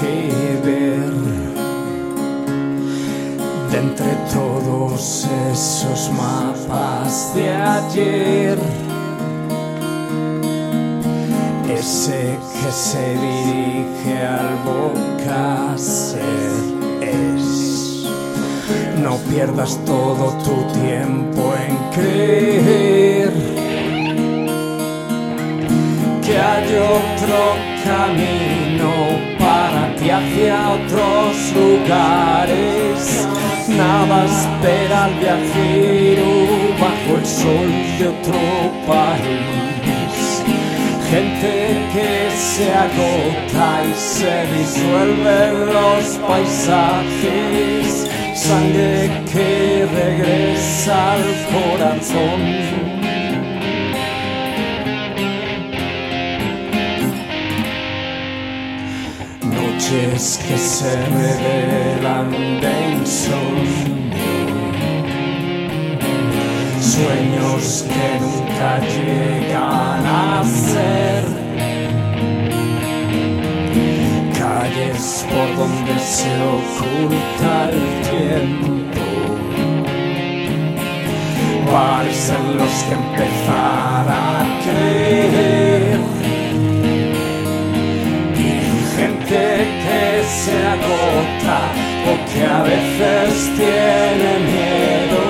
que 0.00 0.60
ver 0.64 1.12
de 3.70 3.78
entre 3.78 4.12
todos 4.32 5.26
esos 5.52 6.10
mapas 6.12 7.34
de 7.34 7.50
ayer. 7.50 8.58
Ese 11.68 12.38
que 12.52 12.72
se 12.72 13.14
dirige 13.14 14.26
al 14.26 14.56
bocacer 14.64 16.52
es. 17.00 18.06
No 19.02 19.16
pierdas 19.30 19.78
todo 19.84 20.32
tu 20.44 20.56
tiempo 20.80 21.54
en 21.66 21.76
creer 21.94 23.32
que 26.22 26.38
hay 26.38 26.74
otro 26.74 27.38
camino 27.84 29.15
hacia 30.16 30.70
otros 30.70 31.36
lugares. 31.54 33.28
Nada 33.68 34.24
espera 34.24 35.04
al 35.04 35.14
viajero 35.14 36.30
bajo 36.80 37.18
el 37.18 37.26
sol 37.26 37.70
de 37.98 38.08
otro 38.08 38.40
país. 38.86 40.42
Gente 41.10 41.54
que 41.92 42.30
se 42.36 42.72
agota 42.72 43.84
y 43.84 43.94
se 43.94 44.34
disuelve 44.56 45.34
en 45.48 45.66
los 45.66 46.04
paisajes. 46.28 48.08
Sangre 48.34 49.10
que 49.32 49.86
regresa 49.92 51.12
al 51.12 51.24
corazón. 51.54 53.25
Noches 59.96 60.38
que 60.46 60.58
se 60.58 60.94
revelan 60.94 62.30
de 62.60 62.98
insomnio, 63.00 64.36
sueños 66.80 67.84
que 67.88 68.20
nunca 68.20 68.78
llegan 68.80 70.06
a 70.06 70.44
ser, 70.44 71.24
calles 74.38 75.24
por 75.30 75.48
donde 75.56 75.98
se 75.98 76.32
oculta 76.42 77.70
el 77.70 77.80
tiempo, 78.10 78.72
bares 81.72 82.30
en 82.30 82.44
los 82.58 82.74
que 82.82 82.94
empezar 82.94 84.06
a 84.10 84.60
creer. 84.62 85.15
se 90.28 90.56
agota 90.74 91.60
porque 92.04 92.44
a 92.44 92.62
veces 92.62 93.50
tiene 93.56 94.30
miedo. 94.52 95.22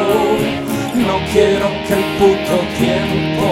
No 0.94 1.16
quiero 1.32 1.68
que 1.86 1.94
el 1.94 2.06
puto 2.18 2.56
tiempo 2.78 3.46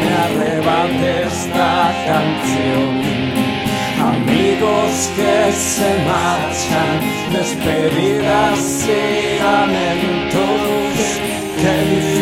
me 0.00 0.10
arrebate 0.26 1.24
esta 1.24 1.92
canción. 2.06 2.92
Amigos 4.14 5.10
que 5.16 5.52
se 5.52 5.90
marchan, 6.04 6.96
despedidas 7.32 8.86
y 8.86 9.38
lamentos 9.42 10.86
que 11.60 12.15